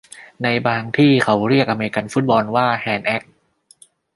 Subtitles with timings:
[0.43, 3.23] ในบางที่เขาเรียกอเมริกันฟุตบอลว่าแฮนด์เอ๊ก